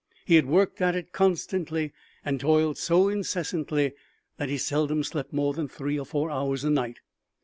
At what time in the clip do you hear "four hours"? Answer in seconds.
6.07-6.63